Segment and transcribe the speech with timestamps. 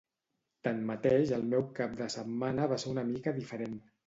[0.67, 3.79] Tanmateix el meu cap de setmana va ser una mica diferent.